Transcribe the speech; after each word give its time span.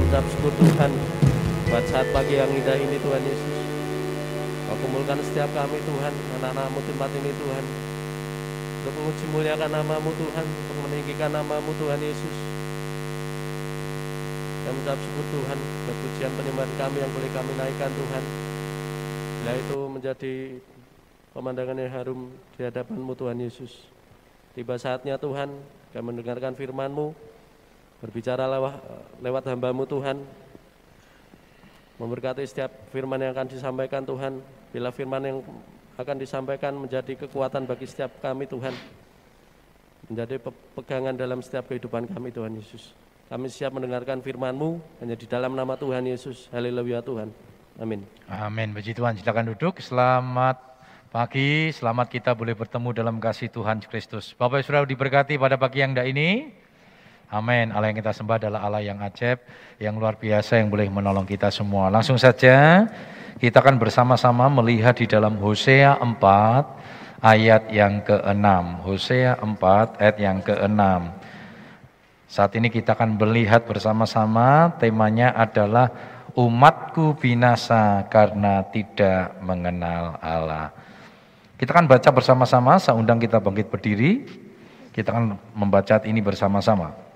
Kami 0.00 0.08
ucap 0.16 0.24
syukur 0.32 0.48
Tuhan 0.56 0.92
buat 1.68 1.84
saat 1.92 2.08
pagi 2.08 2.40
yang 2.40 2.48
indah 2.48 2.72
ini 2.72 2.96
Tuhan 3.04 3.20
Yesus. 3.20 3.56
Kau 4.64 4.76
kumpulkan 4.80 5.20
setiap 5.20 5.52
kami 5.52 5.76
Tuhan, 5.76 6.12
anak-anakmu 6.40 6.80
tempat 6.88 7.12
ini 7.20 7.28
Tuhan. 7.36 7.64
Untuk 8.80 8.92
menguji 8.96 9.24
muliakan 9.28 9.68
namamu 9.68 10.08
Tuhan, 10.16 10.46
untuk 10.48 10.76
meninggikan 10.88 11.36
namamu 11.36 11.76
Tuhan 11.76 12.00
Yesus. 12.00 12.36
Kami 14.64 14.76
ucap 14.88 14.96
syukur 14.96 15.26
Tuhan, 15.36 15.58
buat 15.60 15.96
pujian 16.00 16.32
penyembahan 16.32 16.72
kami 16.80 16.96
yang 16.96 17.12
boleh 17.12 17.30
kami 17.36 17.52
naikkan 17.60 17.92
Tuhan. 17.92 18.24
Bila 19.36 19.52
itu 19.52 19.78
menjadi 19.84 20.34
pemandangan 21.36 21.76
yang 21.76 21.92
harum 21.92 22.20
di 22.56 22.60
hadapanmu 22.64 23.12
Tuhan 23.20 23.36
Yesus. 23.36 23.84
Tiba 24.56 24.80
saatnya 24.80 25.20
Tuhan, 25.20 25.52
kami 25.92 26.04
mendengarkan 26.08 26.56
firman-Mu, 26.56 27.12
berbicara 28.00 28.48
lewat, 28.48 28.74
lewat 29.20 29.44
hambamu 29.52 29.84
Tuhan, 29.84 30.16
memberkati 32.00 32.42
setiap 32.48 32.72
firman 32.90 33.20
yang 33.20 33.36
akan 33.36 33.48
disampaikan 33.52 34.02
Tuhan, 34.02 34.40
bila 34.72 34.88
firman 34.88 35.20
yang 35.20 35.38
akan 36.00 36.16
disampaikan 36.16 36.72
menjadi 36.80 37.12
kekuatan 37.12 37.68
bagi 37.68 37.84
setiap 37.84 38.08
kami 38.24 38.48
Tuhan, 38.48 38.72
menjadi 40.08 40.40
pegangan 40.74 41.12
dalam 41.12 41.44
setiap 41.44 41.68
kehidupan 41.68 42.08
kami 42.08 42.32
Tuhan 42.32 42.56
Yesus. 42.56 42.96
Kami 43.30 43.46
siap 43.46 43.70
mendengarkan 43.70 44.18
firman-Mu 44.24 44.82
hanya 44.98 45.14
di 45.14 45.22
dalam 45.28 45.54
nama 45.54 45.78
Tuhan 45.78 46.02
Yesus. 46.02 46.50
Haleluya 46.50 46.98
Tuhan. 46.98 47.30
Amin. 47.78 48.02
Amin. 48.26 48.74
Puji 48.74 48.90
Tuhan. 48.90 49.14
Silakan 49.14 49.54
duduk. 49.54 49.78
Selamat 49.78 50.58
pagi. 51.14 51.70
Selamat 51.70 52.10
kita 52.10 52.34
boleh 52.34 52.58
bertemu 52.58 52.90
dalam 52.90 53.22
kasih 53.22 53.46
Tuhan 53.46 53.86
Kristus. 53.86 54.34
Bapak 54.34 54.66
Saudara 54.66 54.82
diberkati 54.82 55.38
pada 55.38 55.54
pagi 55.54 55.78
yang 55.78 55.94
indah 55.94 56.10
ini. 56.10 56.50
Amin. 57.30 57.70
Allah 57.70 57.94
yang 57.94 57.98
kita 58.02 58.10
sembah 58.10 58.42
adalah 58.42 58.66
Allah 58.66 58.82
yang 58.82 58.98
ajaib, 58.98 59.38
yang 59.78 59.94
luar 59.94 60.18
biasa 60.18 60.58
yang 60.58 60.66
boleh 60.66 60.90
menolong 60.90 61.22
kita 61.22 61.46
semua. 61.54 61.86
Langsung 61.86 62.18
saja 62.18 62.90
kita 63.38 63.62
akan 63.62 63.78
bersama-sama 63.78 64.50
melihat 64.50 64.98
di 64.98 65.06
dalam 65.06 65.38
Hosea 65.38 65.94
4 65.94 67.22
ayat 67.22 67.70
yang 67.70 68.02
ke-6. 68.02 68.46
Hosea 68.82 69.38
4 69.38 70.02
ayat 70.02 70.16
yang 70.18 70.42
ke-6. 70.42 70.82
Saat 72.26 72.50
ini 72.58 72.66
kita 72.66 72.98
akan 72.98 73.14
melihat 73.14 73.62
bersama-sama 73.62 74.74
temanya 74.82 75.30
adalah 75.30 75.86
umatku 76.34 77.14
binasa 77.14 78.10
karena 78.10 78.66
tidak 78.74 79.38
mengenal 79.38 80.18
Allah. 80.18 80.74
Kita 81.54 81.78
akan 81.78 81.86
baca 81.86 82.10
bersama-sama, 82.10 82.74
saya 82.82 82.98
undang 82.98 83.22
kita 83.22 83.38
bangkit 83.38 83.70
berdiri. 83.70 84.26
Kita 84.90 85.14
akan 85.14 85.38
membaca 85.54 86.02
ini 86.02 86.18
bersama-sama. 86.18 87.09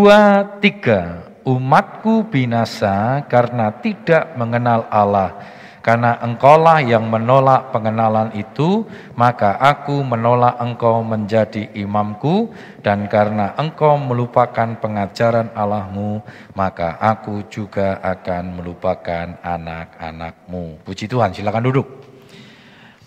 Dua, 0.00 0.48
tiga, 0.64 1.28
umatku 1.44 2.24
binasa 2.32 3.20
karena 3.28 3.68
tidak 3.84 4.32
mengenal 4.32 4.88
Allah 4.88 5.36
karena 5.84 6.16
engkaulah 6.24 6.80
yang 6.80 7.04
menolak 7.04 7.68
pengenalan 7.68 8.32
itu, 8.32 8.88
maka 9.12 9.60
aku 9.60 10.00
menolak 10.00 10.56
engkau 10.56 11.04
menjadi 11.04 11.68
imamku, 11.76 12.48
dan 12.80 13.12
karena 13.12 13.52
engkau 13.60 14.00
melupakan 14.00 14.72
pengajaran 14.80 15.52
Allahmu, 15.52 16.24
maka 16.56 16.96
aku 16.96 17.44
juga 17.52 18.00
akan 18.00 18.56
melupakan 18.56 19.36
anak-anakmu. 19.44 20.80
Puji 20.80 21.12
Tuhan, 21.12 21.36
silakan 21.36 21.68
duduk. 21.68 22.08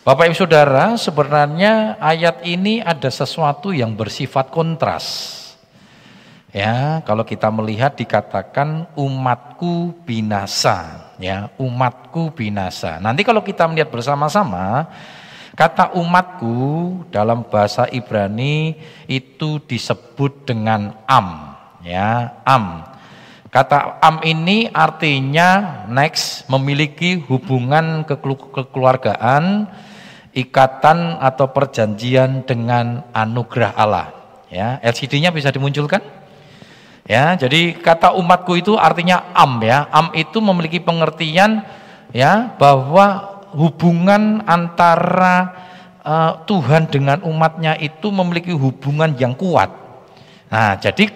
Bapak 0.05 0.29
Ibu 0.29 0.37
Saudara, 0.37 0.93
sebenarnya 0.93 1.97
ayat 1.97 2.45
ini 2.45 2.85
ada 2.85 3.09
sesuatu 3.09 3.73
yang 3.73 3.97
bersifat 3.97 4.53
kontras. 4.53 5.42
Ya, 6.53 7.01
kalau 7.09 7.25
kita 7.25 7.49
melihat 7.49 7.97
dikatakan 7.97 8.85
umatku 8.93 10.05
binasa, 10.05 11.09
ya, 11.17 11.49
umatku 11.57 12.29
binasa. 12.29 13.01
Nanti 13.01 13.25
kalau 13.25 13.41
kita 13.41 13.65
melihat 13.65 13.89
bersama-sama, 13.89 14.85
kata 15.57 15.97
umatku 15.97 16.53
dalam 17.09 17.41
bahasa 17.49 17.89
Ibrani 17.89 18.77
itu 19.09 19.57
disebut 19.65 20.45
dengan 20.45 20.93
am, 21.09 21.57
ya, 21.81 22.37
am. 22.45 22.85
Kata 23.49 23.97
am 23.97 24.21
ini 24.21 24.69
artinya 24.69 25.81
next 25.89 26.45
memiliki 26.53 27.17
hubungan 27.33 28.05
kekeluargaan, 28.05 29.73
ikatan 30.37 31.17
atau 31.17 31.49
perjanjian 31.49 32.45
dengan 32.45 33.09
anugerah 33.09 33.73
Allah. 33.73 34.13
Ya, 34.53 34.77
LCD-nya 34.85 35.33
bisa 35.33 35.49
dimunculkan? 35.49 36.21
Ya, 37.03 37.35
jadi 37.35 37.75
kata 37.75 38.15
umatku 38.15 38.55
itu 38.55 38.79
artinya 38.79 39.27
am 39.35 39.59
ya. 39.59 39.91
Am 39.91 40.15
itu 40.15 40.39
memiliki 40.39 40.79
pengertian 40.79 41.59
ya 42.15 42.55
bahwa 42.55 43.43
hubungan 43.51 44.39
antara 44.47 45.51
uh, 45.99 46.39
Tuhan 46.47 46.87
dengan 46.87 47.19
umatnya 47.27 47.75
itu 47.75 48.07
memiliki 48.07 48.55
hubungan 48.55 49.11
yang 49.19 49.35
kuat. 49.35 49.67
Nah, 50.47 50.79
jadi 50.79 51.11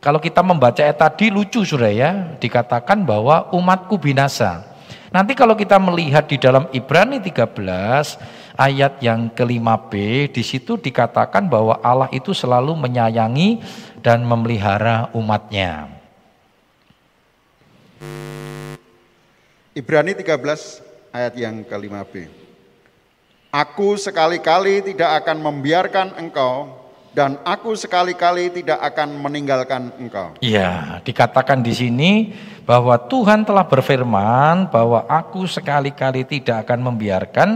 kalau 0.00 0.20
kita 0.20 0.44
membaca 0.44 0.80
ayat 0.80 1.00
tadi 1.00 1.32
lucu 1.32 1.64
sudah 1.64 1.92
ya, 1.92 2.36
dikatakan 2.36 3.00
bahwa 3.04 3.48
umatku 3.56 3.96
binasa. 3.96 4.68
Nanti 5.10 5.34
kalau 5.34 5.58
kita 5.58 5.74
melihat 5.80 6.30
di 6.30 6.38
dalam 6.38 6.70
Ibrani 6.70 7.18
13 7.18 7.58
ayat 8.54 9.02
yang 9.02 9.26
kelima 9.34 9.74
B, 9.74 10.24
di 10.30 10.44
situ 10.46 10.78
dikatakan 10.78 11.50
bahwa 11.50 11.82
Allah 11.82 12.06
itu 12.14 12.30
selalu 12.30 12.78
menyayangi 12.78 13.58
dan 14.00 14.24
memelihara 14.24 15.12
umatnya. 15.12 15.88
Ibrani 19.76 20.12
13 20.18 21.14
ayat 21.14 21.34
yang 21.38 21.62
kelima 21.62 22.02
B. 22.02 22.26
Aku 23.50 23.94
sekali-kali 23.98 24.82
tidak 24.82 25.22
akan 25.22 25.38
membiarkan 25.42 26.18
engkau 26.18 26.80
dan 27.10 27.38
aku 27.42 27.74
sekali-kali 27.74 28.50
tidak 28.50 28.78
akan 28.78 29.18
meninggalkan 29.18 29.90
engkau. 29.98 30.38
Iya, 30.38 31.02
dikatakan 31.02 31.58
di 31.58 31.74
sini 31.74 32.12
bahwa 32.62 32.94
Tuhan 32.94 33.42
telah 33.42 33.66
berfirman 33.66 34.70
bahwa 34.70 35.02
aku 35.10 35.46
sekali-kali 35.50 36.22
tidak 36.22 36.66
akan 36.66 36.94
membiarkan 36.94 37.48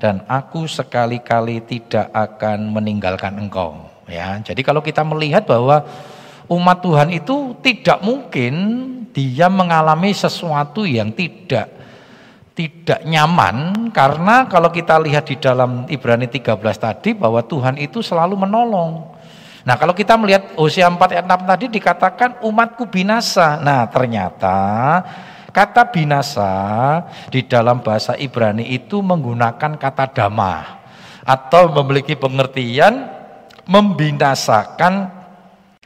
dan 0.00 0.24
aku 0.24 0.64
sekali-kali 0.64 1.60
tidak 1.64 2.08
akan 2.12 2.72
meninggalkan 2.72 3.36
engkau 3.36 3.93
ya. 4.08 4.40
Jadi 4.40 4.60
kalau 4.64 4.84
kita 4.84 5.04
melihat 5.06 5.44
bahwa 5.44 5.84
umat 6.48 6.78
Tuhan 6.84 7.08
itu 7.14 7.56
tidak 7.64 8.04
mungkin 8.04 8.54
dia 9.14 9.46
mengalami 9.46 10.10
sesuatu 10.10 10.82
yang 10.84 11.14
tidak 11.14 11.70
tidak 12.54 13.02
nyaman 13.02 13.90
karena 13.90 14.46
kalau 14.46 14.70
kita 14.70 14.94
lihat 15.02 15.26
di 15.26 15.36
dalam 15.42 15.90
Ibrani 15.90 16.30
13 16.30 16.54
tadi 16.78 17.10
bahwa 17.10 17.42
Tuhan 17.42 17.82
itu 17.82 17.98
selalu 17.98 18.46
menolong. 18.46 19.10
Nah, 19.64 19.74
kalau 19.80 19.96
kita 19.96 20.14
melihat 20.14 20.54
Hosea 20.54 20.86
4 20.86 21.00
ayat 21.18 21.26
6 21.26 21.50
tadi 21.50 21.66
dikatakan 21.72 22.30
umatku 22.46 22.86
binasa. 22.86 23.58
Nah, 23.58 23.88
ternyata 23.90 24.54
kata 25.50 25.88
binasa 25.88 26.52
di 27.32 27.42
dalam 27.42 27.80
bahasa 27.80 28.14
Ibrani 28.14 28.70
itu 28.70 29.02
menggunakan 29.02 29.74
kata 29.74 30.14
damah 30.14 30.84
atau 31.24 31.72
memiliki 31.80 32.14
pengertian 32.14 33.08
membinasakan 33.68 35.10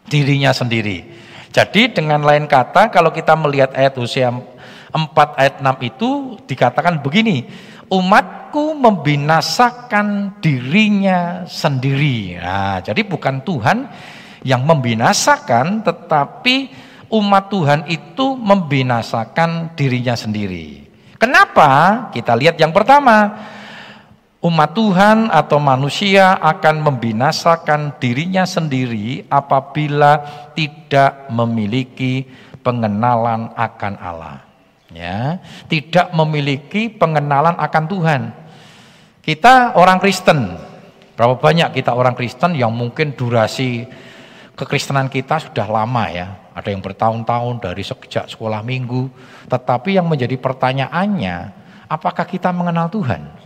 dirinya 0.09 0.50
sendiri. 0.50 1.05
Jadi 1.53 1.93
dengan 1.93 2.22
lain 2.22 2.47
kata 2.47 2.93
kalau 2.93 3.11
kita 3.11 3.34
melihat 3.34 3.72
ayat 3.75 3.97
Hosea 3.97 4.31
4 4.31 5.41
ayat 5.41 5.55
6 5.61 5.88
itu 5.88 6.11
dikatakan 6.49 7.00
begini, 7.00 7.44
umatku 7.88 8.77
membinasakan 8.77 10.38
dirinya 10.41 11.44
sendiri. 11.49 12.41
Nah, 12.41 12.81
jadi 12.84 13.00
bukan 13.05 13.44
Tuhan 13.44 13.88
yang 14.44 14.62
membinasakan 14.64 15.82
tetapi 15.82 16.70
umat 17.08 17.49
Tuhan 17.49 17.88
itu 17.88 18.37
membinasakan 18.37 19.73
dirinya 19.73 20.14
sendiri. 20.14 20.85
Kenapa? 21.19 22.06
Kita 22.14 22.38
lihat 22.38 22.61
yang 22.61 22.70
pertama, 22.70 23.35
umat 24.38 24.70
Tuhan 24.70 25.35
atau 25.35 25.58
manusia 25.58 26.38
akan 26.38 26.87
membinasakan 26.87 27.99
dirinya 27.99 28.46
sendiri 28.46 29.26
apabila 29.26 30.23
tidak 30.55 31.26
memiliki 31.35 32.26
pengenalan 32.62 33.50
akan 33.55 33.94
Allah. 33.99 34.38
Ya, 34.88 35.37
tidak 35.69 36.17
memiliki 36.17 36.88
pengenalan 36.88 37.58
akan 37.61 37.85
Tuhan. 37.93 38.23
Kita 39.20 39.76
orang 39.76 40.00
Kristen. 40.00 40.56
Berapa 41.12 41.37
banyak 41.37 41.76
kita 41.76 41.93
orang 41.93 42.17
Kristen 42.17 42.56
yang 42.56 42.73
mungkin 42.73 43.12
durasi 43.12 43.85
kekristenan 44.56 45.12
kita 45.12 45.44
sudah 45.44 45.69
lama 45.69 46.08
ya. 46.08 46.26
Ada 46.56 46.73
yang 46.73 46.81
bertahun-tahun 46.81 47.61
dari 47.61 47.85
sejak 47.85 48.32
sekolah 48.32 48.64
minggu. 48.64 49.12
Tetapi 49.50 50.00
yang 50.00 50.08
menjadi 50.08 50.40
pertanyaannya, 50.40 51.37
apakah 51.87 52.25
kita 52.25 52.49
mengenal 52.50 52.88
Tuhan? 52.88 53.38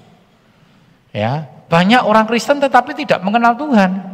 Ya, 1.12 1.48
banyak 1.68 2.02
orang 2.04 2.24
Kristen 2.24 2.60
tetapi 2.60 2.96
tidak 2.96 3.20
mengenal 3.20 3.52
Tuhan. 3.56 4.12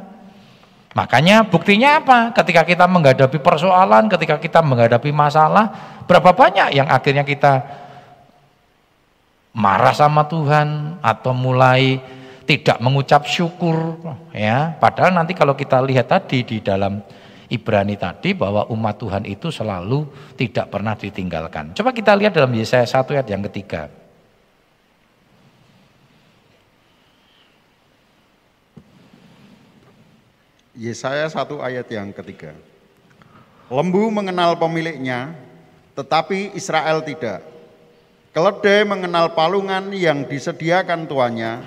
Makanya 0.98 1.46
buktinya 1.46 2.02
apa? 2.02 2.34
Ketika 2.34 2.66
kita 2.66 2.90
menghadapi 2.90 3.38
persoalan, 3.38 4.10
ketika 4.10 4.34
kita 4.42 4.58
menghadapi 4.66 5.14
masalah, 5.14 5.70
berapa 6.10 6.34
banyak 6.34 6.74
yang 6.74 6.90
akhirnya 6.90 7.22
kita 7.22 7.62
marah 9.54 9.94
sama 9.94 10.26
Tuhan 10.26 10.98
atau 10.98 11.30
mulai 11.30 12.02
tidak 12.48 12.80
mengucap 12.80 13.28
syukur 13.28 14.00
ya. 14.32 14.74
Padahal 14.80 15.12
nanti 15.12 15.36
kalau 15.36 15.52
kita 15.52 15.84
lihat 15.84 16.08
tadi 16.08 16.42
di 16.42 16.58
dalam 16.64 16.98
Ibrani 17.48 17.96
tadi 17.96 18.32
bahwa 18.32 18.68
umat 18.72 18.96
Tuhan 18.96 19.24
itu 19.28 19.52
selalu 19.52 20.08
tidak 20.36 20.72
pernah 20.72 20.96
ditinggalkan. 20.96 21.76
Coba 21.76 21.92
kita 21.92 22.16
lihat 22.16 22.32
dalam 22.32 22.52
Yesaya 22.52 22.84
1 22.84 23.08
ayat 23.12 23.28
yang 23.28 23.44
ketiga. 23.48 23.97
Yesaya 30.78 31.26
1 31.26 31.58
ayat 31.58 31.90
yang 31.90 32.14
ketiga. 32.14 32.54
Lembu 33.66 34.14
mengenal 34.14 34.54
pemiliknya, 34.54 35.34
tetapi 35.98 36.54
Israel 36.54 37.02
tidak. 37.02 37.42
Keledai 38.30 38.86
mengenal 38.86 39.34
palungan 39.34 39.90
yang 39.90 40.22
disediakan 40.22 41.10
tuannya, 41.10 41.66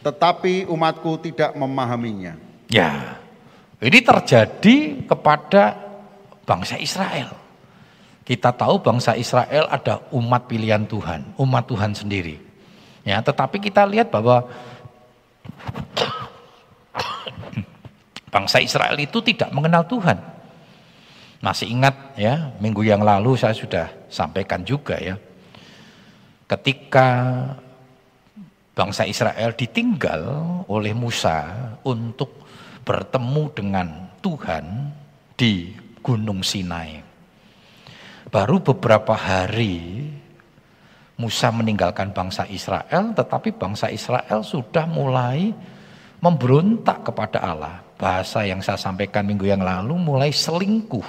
tetapi 0.00 0.64
umatku 0.72 1.20
tidak 1.20 1.52
memahaminya. 1.52 2.40
Ya, 2.72 3.20
ini 3.76 4.00
terjadi 4.00 5.04
kepada 5.04 5.76
bangsa 6.48 6.80
Israel. 6.80 7.36
Kita 8.24 8.56
tahu 8.56 8.80
bangsa 8.80 9.20
Israel 9.20 9.68
ada 9.68 10.00
umat 10.16 10.48
pilihan 10.48 10.88
Tuhan, 10.88 11.36
umat 11.36 11.68
Tuhan 11.68 11.92
sendiri. 11.92 12.40
Ya, 13.04 13.20
tetapi 13.20 13.60
kita 13.60 13.84
lihat 13.84 14.08
bahwa 14.08 14.48
Bangsa 18.36 18.60
Israel 18.60 19.00
itu 19.00 19.24
tidak 19.24 19.48
mengenal 19.48 19.88
Tuhan. 19.88 20.20
Masih 21.40 21.72
ingat 21.72 22.12
ya, 22.20 22.52
minggu 22.60 22.84
yang 22.84 23.00
lalu 23.00 23.32
saya 23.32 23.56
sudah 23.56 23.88
sampaikan 24.12 24.60
juga 24.60 25.00
ya. 25.00 25.16
Ketika 26.44 27.08
bangsa 28.76 29.08
Israel 29.08 29.56
ditinggal 29.56 30.20
oleh 30.68 30.92
Musa 30.92 31.48
untuk 31.80 32.44
bertemu 32.84 33.42
dengan 33.56 33.88
Tuhan 34.20 34.92
di 35.32 35.72
Gunung 36.04 36.44
Sinai. 36.44 37.00
Baru 38.28 38.60
beberapa 38.60 39.16
hari 39.16 40.12
Musa 41.16 41.48
meninggalkan 41.48 42.12
bangsa 42.12 42.44
Israel, 42.52 43.16
tetapi 43.16 43.56
bangsa 43.56 43.88
Israel 43.88 44.44
sudah 44.44 44.84
mulai 44.84 45.56
memberontak 46.20 47.00
kepada 47.00 47.40
Allah 47.40 47.85
bahasa 47.96 48.44
yang 48.44 48.60
saya 48.60 48.76
sampaikan 48.76 49.24
minggu 49.24 49.48
yang 49.48 49.64
lalu 49.64 49.96
mulai 49.96 50.30
selingkuh. 50.32 51.04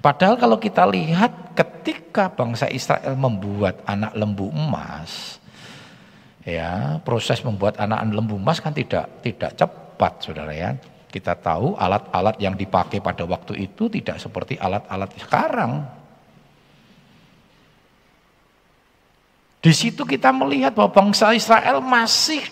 Padahal 0.00 0.36
kalau 0.36 0.60
kita 0.60 0.84
lihat 0.84 1.56
ketika 1.56 2.28
bangsa 2.28 2.68
Israel 2.68 3.16
membuat 3.16 3.80
anak 3.88 4.12
lembu 4.12 4.52
emas, 4.52 5.40
ya 6.44 7.00
proses 7.00 7.40
membuat 7.40 7.80
anak 7.80 8.04
lembu 8.12 8.36
emas 8.36 8.60
kan 8.60 8.76
tidak 8.76 9.08
tidak 9.24 9.56
cepat, 9.56 10.12
saudara 10.20 10.52
ya. 10.52 10.76
Kita 11.08 11.38
tahu 11.38 11.78
alat-alat 11.78 12.36
yang 12.42 12.58
dipakai 12.58 12.98
pada 12.98 13.22
waktu 13.24 13.70
itu 13.70 13.86
tidak 13.86 14.18
seperti 14.18 14.58
alat-alat 14.58 15.08
sekarang. 15.14 15.72
Di 19.64 19.72
situ 19.72 20.04
kita 20.04 20.28
melihat 20.28 20.76
bahwa 20.76 20.92
bangsa 20.92 21.32
Israel 21.32 21.80
masih 21.80 22.44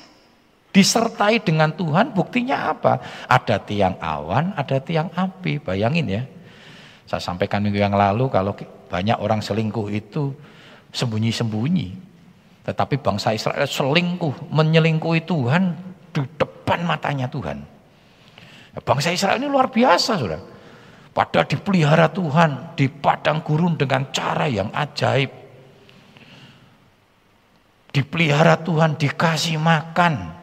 disertai 0.72 1.44
dengan 1.44 1.70
Tuhan 1.76 2.16
buktinya 2.16 2.72
apa? 2.72 2.98
Ada 3.28 3.60
tiang 3.60 4.00
awan, 4.00 4.56
ada 4.56 4.80
tiang 4.80 5.12
api. 5.12 5.60
Bayangin 5.60 6.08
ya. 6.08 6.22
Saya 7.04 7.20
sampaikan 7.20 7.60
minggu 7.60 7.76
yang 7.76 7.92
lalu 7.92 8.32
kalau 8.32 8.56
banyak 8.88 9.20
orang 9.20 9.44
selingkuh 9.44 9.92
itu 9.92 10.32
sembunyi-sembunyi. 10.96 11.88
Tetapi 12.64 12.94
bangsa 13.04 13.36
Israel 13.36 13.68
selingkuh, 13.68 14.48
menyelingkuhi 14.48 15.28
Tuhan 15.28 15.76
di 16.08 16.24
depan 16.40 16.88
matanya 16.88 17.28
Tuhan. 17.28 17.60
Bangsa 18.80 19.12
Israel 19.12 19.36
ini 19.36 19.52
luar 19.52 19.68
biasa 19.68 20.16
sudah. 20.16 20.40
Pada 21.12 21.44
dipelihara 21.44 22.08
Tuhan 22.08 22.72
di 22.72 22.88
padang 22.88 23.44
gurun 23.44 23.76
dengan 23.76 24.08
cara 24.08 24.48
yang 24.48 24.72
ajaib. 24.72 25.28
Dipelihara 27.92 28.56
Tuhan, 28.64 28.96
dikasih 28.96 29.60
makan, 29.60 30.41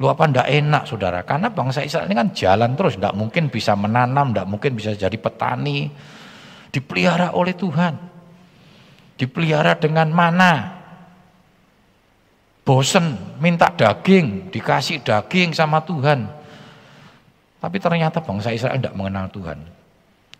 Lu 0.00 0.08
apa 0.08 0.24
ndak 0.24 0.48
enak 0.48 0.88
saudara? 0.88 1.20
Karena 1.28 1.52
bangsa 1.52 1.84
Israel 1.84 2.08
ini 2.08 2.16
kan 2.16 2.32
jalan 2.32 2.72
terus, 2.72 2.96
ndak 2.96 3.12
mungkin 3.12 3.52
bisa 3.52 3.76
menanam, 3.76 4.32
ndak 4.32 4.48
mungkin 4.48 4.72
bisa 4.72 4.96
jadi 4.96 5.12
petani. 5.20 5.92
Dipelihara 6.72 7.36
oleh 7.36 7.52
Tuhan. 7.52 8.00
Dipelihara 9.20 9.76
dengan 9.76 10.08
mana? 10.08 10.80
Bosen, 12.64 13.36
minta 13.44 13.68
daging, 13.68 14.48
dikasih 14.48 15.04
daging 15.04 15.52
sama 15.52 15.84
Tuhan. 15.84 16.24
Tapi 17.60 17.76
ternyata 17.76 18.24
bangsa 18.24 18.56
Israel 18.56 18.80
tidak 18.80 18.96
mengenal 18.96 19.28
Tuhan. 19.28 19.58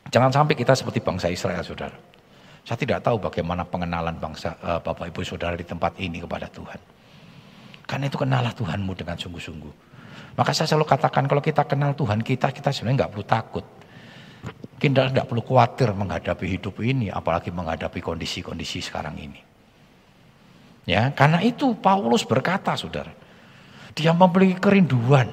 Jangan 0.09 0.33
sampai 0.33 0.57
kita 0.57 0.73
seperti 0.73 1.05
bangsa 1.05 1.29
Israel, 1.29 1.61
saudara. 1.61 1.97
Saya 2.65 2.81
tidak 2.81 3.05
tahu 3.05 3.21
bagaimana 3.21 3.69
pengenalan 3.69 4.17
bangsa 4.17 4.57
uh, 4.65 4.81
Bapak 4.81 5.13
Ibu 5.13 5.21
Saudara 5.21 5.53
di 5.53 5.69
tempat 5.69 6.01
ini 6.01 6.25
kepada 6.25 6.49
Tuhan. 6.49 7.00
Karena 7.91 8.07
itu 8.07 8.23
kenalah 8.23 8.55
Tuhanmu 8.55 8.95
dengan 8.95 9.19
sungguh-sungguh. 9.19 9.75
Maka 10.39 10.55
saya 10.55 10.71
selalu 10.71 10.87
katakan 10.87 11.27
kalau 11.27 11.43
kita 11.43 11.67
kenal 11.67 11.91
Tuhan 11.99 12.23
kita, 12.23 12.55
kita 12.55 12.71
sebenarnya 12.71 13.03
nggak 13.03 13.13
perlu 13.19 13.27
takut. 13.27 13.67
Kita 14.79 15.11
nggak 15.11 15.27
perlu 15.27 15.43
khawatir 15.43 15.91
menghadapi 15.91 16.47
hidup 16.47 16.79
ini, 16.87 17.11
apalagi 17.11 17.51
menghadapi 17.51 17.99
kondisi-kondisi 17.99 18.79
sekarang 18.79 19.19
ini. 19.19 19.43
Ya, 20.87 21.11
karena 21.13 21.43
itu 21.43 21.75
Paulus 21.77 22.23
berkata, 22.23 22.79
saudara, 22.79 23.11
dia 23.93 24.15
memiliki 24.15 24.63
kerinduan. 24.63 25.29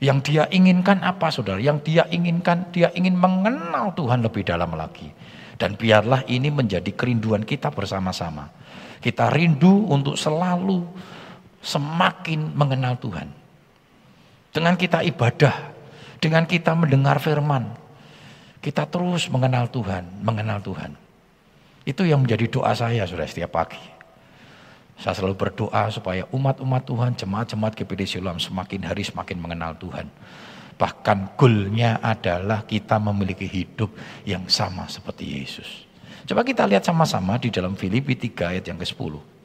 Yang 0.00 0.18
dia 0.30 0.44
inginkan 0.48 1.04
apa, 1.04 1.28
saudara? 1.28 1.60
Yang 1.60 1.92
dia 1.92 2.02
inginkan, 2.08 2.72
dia 2.72 2.88
ingin 2.96 3.12
mengenal 3.12 3.92
Tuhan 3.92 4.24
lebih 4.24 4.42
dalam 4.42 4.72
lagi. 4.72 5.12
Dan 5.58 5.74
biarlah 5.76 6.24
ini 6.30 6.48
menjadi 6.48 6.90
kerinduan 6.96 7.42
kita 7.44 7.70
bersama-sama. 7.70 8.50
Kita 8.98 9.30
rindu 9.30 9.86
untuk 9.90 10.18
selalu 10.18 10.82
semakin 11.62 12.54
mengenal 12.54 12.98
Tuhan. 12.98 13.28
Dengan 14.54 14.74
kita 14.74 15.04
ibadah, 15.04 15.54
dengan 16.18 16.48
kita 16.48 16.74
mendengar 16.74 17.22
firman, 17.22 17.68
kita 18.58 18.88
terus 18.90 19.30
mengenal 19.30 19.70
Tuhan, 19.70 20.24
mengenal 20.24 20.58
Tuhan. 20.64 20.96
Itu 21.86 22.04
yang 22.04 22.26
menjadi 22.26 22.50
doa 22.50 22.74
saya 22.74 23.06
sudah 23.06 23.24
setiap 23.24 23.54
pagi. 23.54 23.80
Saya 24.98 25.14
selalu 25.14 25.38
berdoa 25.38 25.86
supaya 25.94 26.26
umat-umat 26.34 26.82
Tuhan, 26.82 27.14
jemaat-jemaat 27.14 27.78
GPD 27.78 28.18
Siloam 28.18 28.42
semakin 28.42 28.82
hari 28.82 29.06
semakin 29.06 29.38
mengenal 29.38 29.78
Tuhan. 29.78 30.10
Bahkan 30.74 31.38
goalnya 31.38 32.02
adalah 32.02 32.66
kita 32.66 32.98
memiliki 32.98 33.46
hidup 33.46 33.94
yang 34.26 34.50
sama 34.50 34.90
seperti 34.90 35.38
Yesus. 35.38 35.86
Coba 36.26 36.42
kita 36.42 36.66
lihat 36.66 36.82
sama-sama 36.82 37.38
di 37.38 37.48
dalam 37.48 37.78
Filipi 37.78 38.18
3 38.18 38.58
ayat 38.58 38.64
yang 38.66 38.78
ke-10. 38.78 39.37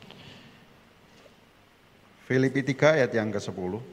Filipi 2.24 2.64
3 2.64 3.04
ayat 3.04 3.12
yang 3.12 3.30
ke-10. 3.36 3.84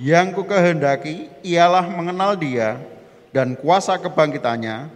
Yang 0.00 0.26
ku 0.36 0.42
kehendaki 0.44 1.28
ialah 1.44 1.84
mengenal 1.88 2.36
dia 2.36 2.80
dan 3.32 3.56
kuasa 3.56 4.00
kebangkitannya 4.00 4.88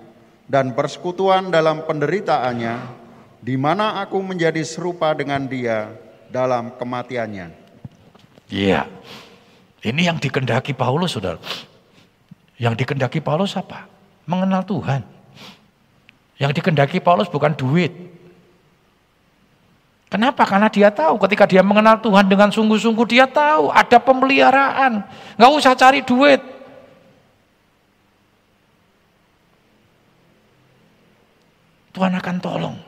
dan 0.49 0.77
persekutuan 0.77 1.49
dalam 1.49 1.85
penderitaannya 1.85 3.05
di 3.45 3.57
mana 3.61 4.01
aku 4.01 4.21
menjadi 4.21 4.61
serupa 4.65 5.13
dengan 5.13 5.45
dia 5.45 5.93
dalam 6.33 6.73
kematiannya. 6.77 7.53
Iya. 8.49 8.89
Ini 9.85 10.09
yang 10.09 10.17
dikendaki 10.17 10.73
Paulus, 10.73 11.17
Saudara. 11.17 11.37
Yang 12.57 12.85
dikendaki 12.85 13.21
Paulus 13.21 13.53
apa? 13.57 13.85
Mengenal 14.25 14.65
Tuhan. 14.65 15.05
Yang 16.41 16.65
dikendaki 16.65 17.05
Paulus 17.05 17.29
bukan 17.29 17.53
duit, 17.53 17.93
Kenapa? 20.15 20.47
Karena 20.47 20.71
dia 20.71 20.95
tahu 20.95 21.19
ketika 21.27 21.43
dia 21.43 21.59
mengenal 21.59 21.99
Tuhan 21.99 22.31
dengan 22.31 22.47
sungguh-sungguh 22.47 23.03
dia 23.11 23.27
tahu 23.27 23.67
ada 23.75 23.99
pemeliharaan. 23.99 25.03
Nggak 25.35 25.53
usah 25.59 25.75
cari 25.75 26.07
duit. 26.07 26.39
Tuhan 31.91 32.15
akan 32.15 32.37
tolong. 32.39 32.79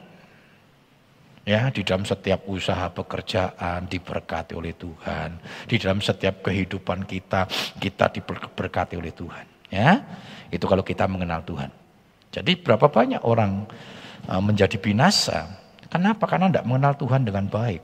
Ya, 1.43 1.67
di 1.75 1.83
dalam 1.83 2.07
setiap 2.07 2.47
usaha 2.47 2.87
pekerjaan 2.95 3.91
diberkati 3.91 4.55
oleh 4.55 4.79
Tuhan. 4.79 5.43
Di 5.67 5.83
dalam 5.83 5.99
setiap 5.99 6.47
kehidupan 6.47 7.11
kita, 7.11 7.51
kita 7.83 8.07
diberkati 8.07 8.95
oleh 8.95 9.11
Tuhan. 9.11 9.47
Ya, 9.75 9.99
itu 10.55 10.63
kalau 10.63 10.87
kita 10.87 11.11
mengenal 11.11 11.43
Tuhan. 11.43 11.75
Jadi 12.31 12.55
berapa 12.55 12.87
banyak 12.87 13.27
orang 13.27 13.67
uh, 14.31 14.43
menjadi 14.43 14.79
binasa 14.79 15.66
Kenapa? 15.97 16.29
Karena 16.29 16.53
tidak 16.53 16.69
mengenal 16.69 16.93
Tuhan 16.93 17.25
dengan 17.25 17.49
baik. 17.49 17.81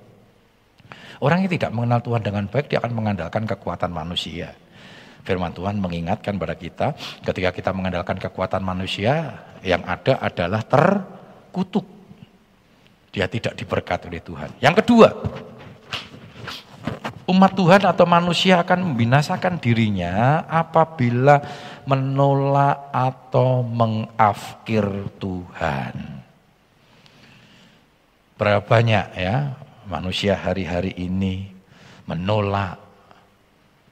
Orang 1.25 1.41
yang 1.41 1.53
tidak 1.57 1.73
mengenal 1.73 2.05
Tuhan 2.05 2.21
dengan 2.21 2.45
baik, 2.45 2.69
dia 2.69 2.77
akan 2.85 2.93
mengandalkan 2.93 3.49
kekuatan 3.49 3.89
manusia. 3.89 4.53
Firman 5.25 5.57
Tuhan 5.57 5.81
mengingatkan 5.81 6.37
pada 6.37 6.53
kita 6.53 6.93
ketika 7.25 7.55
kita 7.57 7.71
mengandalkan 7.73 8.21
kekuatan 8.21 8.61
manusia 8.61 9.41
yang 9.65 9.81
ada 9.89 10.21
adalah 10.21 10.61
terkutuk. 10.61 11.89
Dia 13.15 13.31
tidak 13.33 13.57
diberkati 13.57 14.13
oleh 14.13 14.21
Tuhan. 14.21 14.51
Yang 14.61 14.85
kedua, 14.85 15.09
umat 17.33 17.53
Tuhan 17.57 17.81
atau 17.89 18.05
manusia 18.05 18.61
akan 18.61 18.93
membinasakan 18.93 19.57
dirinya 19.57 20.45
apabila 20.51 21.41
menolak 21.89 22.93
atau 22.93 23.65
mengafkir 23.65 24.85
Tuhan. 25.17 26.12
Berapa 28.43 28.59
banyak 28.59 29.23
ya 29.23 29.55
manusia 29.87 30.35
hari-hari 30.35 30.91
ini 30.99 31.47
menolak, 32.11 32.75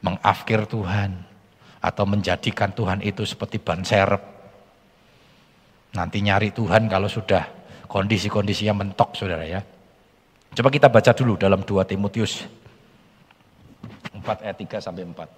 mengafkir 0.02 0.66
Tuhan, 0.66 1.23
atau 1.78 2.02
menjadikan 2.02 2.75
Tuhan 2.75 2.99
itu 2.99 3.23
seperti 3.23 3.62
ban 3.62 3.87
serep. 3.87 4.19
Nanti 5.95 6.19
nyari 6.19 6.50
Tuhan 6.50 6.90
kalau 6.90 7.07
sudah 7.07 7.47
kondisi-kondisinya 7.87 8.75
mentok 8.75 9.14
saudara 9.14 9.47
ya. 9.47 9.62
Coba 10.50 10.75
kita 10.75 10.90
baca 10.90 11.14
dulu 11.14 11.38
dalam 11.38 11.62
2 11.62 11.87
Timotius 11.87 12.42
4 14.11 14.19
ayat 14.50 14.57
3 14.59 14.83
sampai 14.83 15.07
4. 15.07 15.30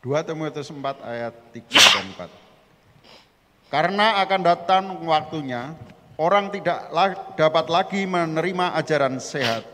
2 0.00 0.16
Timotius 0.32 0.72
4 0.72 0.80
ayat 0.80 1.36
3 1.52 1.92
dan 1.92 2.08
4. 2.24 3.68
Karena 3.68 4.24
akan 4.24 4.40
datang 4.40 4.96
waktunya 5.04 5.76
orang 6.16 6.48
tidak 6.52 6.88
dapat 7.36 7.66
lagi 7.68 8.02
menerima 8.08 8.76
ajaran 8.76 9.20
sehat. 9.20 9.64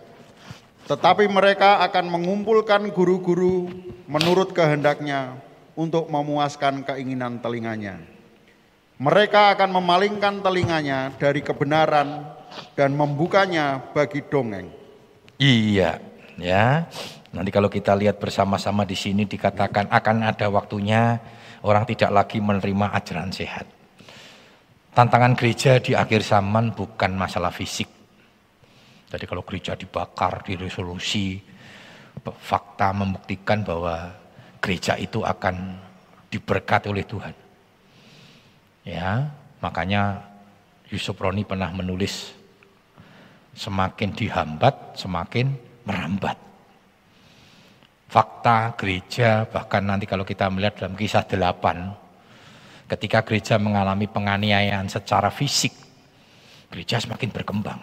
Tetapi 0.86 1.30
mereka 1.30 1.78
akan 1.86 2.10
mengumpulkan 2.10 2.90
guru-guru 2.90 3.70
menurut 4.10 4.50
kehendaknya 4.50 5.38
untuk 5.78 6.10
memuaskan 6.10 6.82
keinginan 6.82 7.38
telinganya. 7.38 8.02
Mereka 9.02 9.56
akan 9.58 9.70
memalingkan 9.82 10.42
telinganya 10.42 11.14
dari 11.16 11.42
kebenaran 11.42 12.28
dan 12.78 12.94
membukanya 12.94 13.82
bagi 13.94 14.22
dongeng. 14.26 14.70
Iya, 15.40 15.98
ya. 16.38 16.86
Nanti 17.32 17.50
kalau 17.50 17.72
kita 17.72 17.96
lihat 17.96 18.20
bersama-sama 18.20 18.84
di 18.84 18.94
sini 18.94 19.24
dikatakan 19.24 19.88
akan 19.88 20.16
ada 20.22 20.46
waktunya 20.52 21.18
orang 21.64 21.88
tidak 21.88 22.10
lagi 22.12 22.38
menerima 22.38 22.92
ajaran 22.92 23.32
sehat. 23.32 23.81
Tantangan 24.92 25.32
gereja 25.32 25.80
di 25.80 25.96
akhir 25.96 26.20
zaman 26.20 26.76
bukan 26.76 27.16
masalah 27.16 27.48
fisik. 27.48 27.88
Jadi 29.08 29.24
kalau 29.24 29.40
gereja 29.40 29.72
dibakar, 29.72 30.44
diresolusi, 30.44 31.40
fakta 32.20 32.92
membuktikan 32.92 33.64
bahwa 33.64 34.12
gereja 34.60 35.00
itu 35.00 35.24
akan 35.24 35.80
diberkati 36.28 36.92
oleh 36.92 37.08
Tuhan. 37.08 37.34
Ya, 38.84 39.32
makanya 39.64 40.28
Yusuf 40.92 41.16
Roni 41.16 41.48
pernah 41.48 41.72
menulis 41.72 42.36
semakin 43.56 44.12
dihambat, 44.12 45.00
semakin 45.00 45.56
merambat. 45.88 46.36
Fakta 48.12 48.76
gereja 48.76 49.48
bahkan 49.48 49.88
nanti 49.88 50.04
kalau 50.04 50.28
kita 50.28 50.52
melihat 50.52 50.84
dalam 50.84 51.00
kisah 51.00 51.24
delapan 51.24 51.96
Ketika 52.92 53.24
gereja 53.24 53.56
mengalami 53.56 54.04
penganiayaan 54.04 54.84
secara 54.84 55.32
fisik, 55.32 55.72
gereja 56.68 57.00
semakin 57.00 57.32
berkembang. 57.32 57.80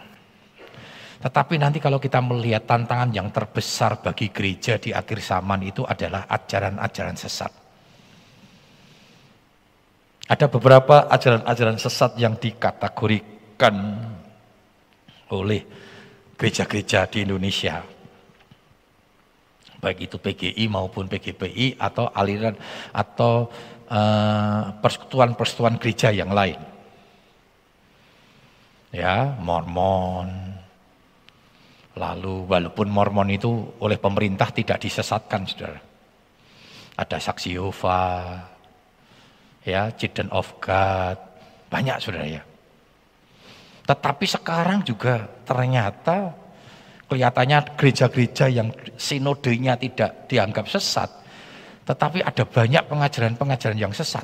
Tetapi 1.17 1.57
nanti 1.57 1.81
kalau 1.81 1.97
kita 1.97 2.21
melihat 2.21 2.69
tantangan 2.69 3.09
yang 3.09 3.33
terbesar 3.33 4.05
bagi 4.05 4.29
gereja 4.29 4.77
di 4.77 4.93
akhir 4.93 5.17
zaman 5.17 5.65
itu 5.65 5.81
adalah 5.81 6.29
ajaran-ajaran 6.29 7.17
sesat. 7.17 7.51
Ada 10.29 10.45
beberapa 10.45 11.09
ajaran-ajaran 11.09 11.81
sesat 11.81 12.13
yang 12.21 12.37
dikategorikan 12.37 13.75
oleh 15.33 15.61
gereja-gereja 16.37 17.09
di 17.09 17.25
Indonesia. 17.25 17.81
Baik 19.79 20.11
itu 20.11 20.21
PGI 20.21 20.69
maupun 20.69 21.09
PGPI 21.09 21.81
atau 21.81 22.13
aliran 22.13 22.53
atau 22.93 23.49
persekutuan-persekutuan 24.79 25.81
gereja 25.81 26.13
yang 26.13 26.29
lain. 26.29 26.61
Ya, 28.93 29.37
Mormon. 29.41 30.29
Lalu 31.97 32.47
walaupun 32.47 32.87
Mormon 32.87 33.29
itu 33.33 33.49
oleh 33.81 33.97
pemerintah 33.97 34.53
tidak 34.53 34.79
disesatkan, 34.79 35.43
Saudara. 35.49 35.81
Ada 36.95 37.17
saksi 37.17 37.57
Yehova, 37.57 38.39
ya, 39.65 39.91
Children 39.93 40.29
of 40.31 40.47
God, 40.61 41.17
banyak 41.67 41.97
Saudara 41.99 42.27
ya. 42.29 42.43
Tetapi 43.89 44.25
sekarang 44.29 44.85
juga 44.85 45.25
ternyata 45.45 46.29
kelihatannya 47.09 47.73
gereja-gereja 47.73 48.45
yang 48.53 48.69
sinodenya 48.95 49.73
tidak 49.81 50.29
dianggap 50.29 50.69
sesat, 50.69 51.09
tetapi 51.89 52.21
ada 52.21 52.45
banyak 52.45 52.85
pengajaran-pengajaran 52.85 53.81
yang 53.81 53.89
sesat. 53.89 54.21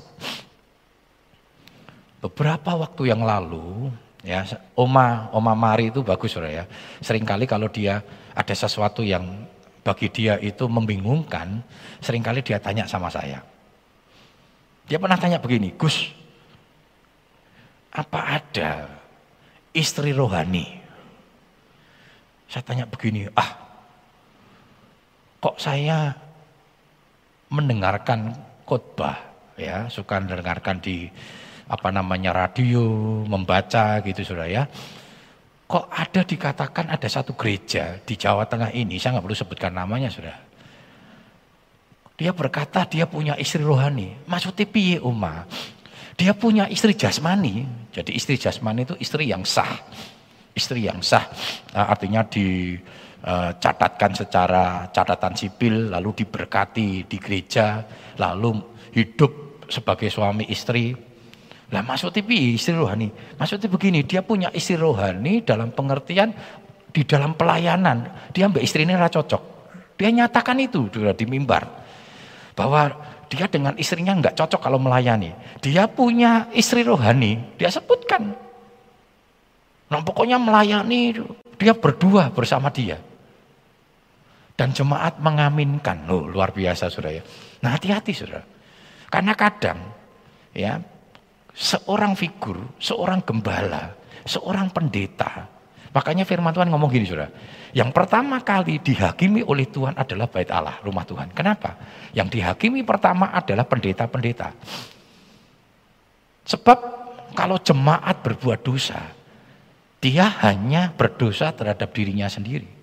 Beberapa 2.22 2.78
waktu 2.78 3.10
yang 3.10 3.26
lalu, 3.26 3.90
ya 4.22 4.46
Oma 4.78 5.34
Oma 5.34 5.58
Mari 5.58 5.90
itu 5.90 6.06
bagus 6.06 6.38
saudara 6.38 6.62
ya. 6.62 6.66
Seringkali 7.02 7.50
kalau 7.50 7.66
dia 7.66 8.06
ada 8.38 8.54
sesuatu 8.54 9.02
yang 9.02 9.50
bagi 9.82 10.14
dia 10.14 10.38
itu 10.38 10.70
membingungkan, 10.70 11.66
sering 12.06 12.22
kali 12.22 12.46
dia 12.46 12.62
tanya 12.62 12.86
sama 12.86 13.10
saya. 13.10 13.42
Dia 14.86 15.02
pernah 15.02 15.18
tanya 15.18 15.42
begini, 15.42 15.74
Gus, 15.74 16.14
apa 17.90 18.42
ada 18.42 18.94
istri 19.74 20.14
rohani? 20.14 20.86
Saya 22.46 22.62
tanya 22.62 22.86
begini, 22.86 23.26
ah, 23.34 23.58
kok 25.42 25.58
saya 25.58 26.25
mendengarkan 27.50 28.34
khotbah 28.64 29.18
ya. 29.60 29.90
Suka 29.92 30.22
mendengarkan 30.22 30.82
di 30.82 31.10
apa 31.66 31.90
namanya 31.90 32.32
radio 32.34 32.82
membaca 33.26 34.02
gitu 34.06 34.22
sudah 34.22 34.48
ya. 34.48 34.64
Kok 35.66 35.90
ada 35.90 36.22
dikatakan 36.22 36.94
ada 36.94 37.08
satu 37.10 37.34
gereja 37.34 37.98
di 38.06 38.14
Jawa 38.14 38.46
Tengah 38.46 38.70
ini 38.70 39.02
saya 39.02 39.18
nggak 39.18 39.26
perlu 39.26 39.38
sebutkan 39.38 39.74
namanya 39.74 40.14
sudah 40.14 40.46
dia 42.16 42.32
berkata 42.32 42.88
dia 42.88 43.04
punya 43.04 43.36
istri 43.36 43.60
rohani. 43.60 44.16
Maksudnya 44.24 44.64
piye 44.68 44.98
Uma? 45.04 45.44
Dia 46.16 46.32
punya 46.32 46.64
istri 46.72 46.96
jasmani. 46.96 47.68
Jadi 47.92 48.16
istri 48.16 48.40
jasmani 48.40 48.88
itu 48.88 48.96
istri 49.04 49.28
yang 49.28 49.44
sah. 49.44 49.84
Istri 50.56 50.88
yang 50.88 51.04
sah. 51.04 51.28
Nah, 51.76 51.92
artinya 51.92 52.24
di 52.24 52.80
catatkan 53.58 54.14
secara 54.14 54.86
catatan 54.94 55.34
sipil, 55.34 55.90
lalu 55.90 56.14
diberkati 56.22 57.10
di 57.10 57.18
gereja, 57.18 57.82
lalu 58.22 58.62
hidup 58.94 59.66
sebagai 59.66 60.14
suami 60.14 60.46
istri. 60.54 60.94
Lah 61.74 61.82
maksudnya 61.82 62.22
istri 62.30 62.78
rohani? 62.78 63.10
Maksudnya 63.10 63.66
begini, 63.66 64.06
dia 64.06 64.22
punya 64.22 64.54
istri 64.54 64.78
rohani 64.78 65.42
dalam 65.42 65.74
pengertian 65.74 66.30
di 66.94 67.02
dalam 67.02 67.34
pelayanan. 67.34 68.30
Dia 68.30 68.46
mbak 68.46 68.62
istrinya 68.62 69.02
ra 69.02 69.10
cocok. 69.10 69.42
Dia 69.98 70.14
nyatakan 70.14 70.62
itu 70.62 70.86
di 70.94 71.26
mimbar. 71.26 71.66
Bahwa 72.54 72.94
dia 73.26 73.50
dengan 73.50 73.74
istrinya 73.82 74.14
nggak 74.14 74.38
cocok 74.38 74.62
kalau 74.62 74.78
melayani. 74.78 75.34
Dia 75.66 75.90
punya 75.90 76.46
istri 76.54 76.86
rohani, 76.86 77.58
dia 77.58 77.74
sebutkan. 77.74 78.38
Nah 79.90 80.02
pokoknya 80.06 80.38
melayani, 80.38 81.18
dia 81.58 81.74
berdua 81.74 82.30
bersama 82.30 82.70
dia. 82.70 83.02
Dan 84.56 84.72
jemaat 84.72 85.20
mengaminkan. 85.20 86.08
Oh, 86.08 86.24
luar 86.24 86.56
biasa 86.56 86.88
saudara 86.88 87.20
ya. 87.20 87.24
Nah 87.60 87.76
hati-hati 87.76 88.12
saudara. 88.16 88.44
Karena 89.12 89.36
kadang 89.36 89.80
ya 90.56 90.80
seorang 91.52 92.16
figur, 92.16 92.76
seorang 92.80 93.24
gembala, 93.24 93.96
seorang 94.24 94.72
pendeta. 94.72 95.52
Makanya 95.96 96.28
firman 96.28 96.52
Tuhan 96.52 96.68
ngomong 96.68 96.92
gini 96.92 97.08
saudara. 97.08 97.32
Yang 97.72 97.92
pertama 97.96 98.44
kali 98.44 98.84
dihakimi 98.84 99.44
oleh 99.44 99.68
Tuhan 99.68 99.96
adalah 99.96 100.28
bait 100.28 100.52
Allah, 100.52 100.80
rumah 100.84 101.08
Tuhan. 101.08 101.32
Kenapa? 101.32 101.80
Yang 102.12 102.40
dihakimi 102.40 102.84
pertama 102.84 103.32
adalah 103.32 103.64
pendeta-pendeta. 103.64 104.52
Sebab 106.44 106.80
kalau 107.32 107.60
jemaat 107.60 108.20
berbuat 108.24 108.60
dosa, 108.64 109.12
dia 110.04 110.28
hanya 110.44 110.92
berdosa 110.92 111.56
terhadap 111.56 111.96
dirinya 111.96 112.28
sendiri. 112.28 112.75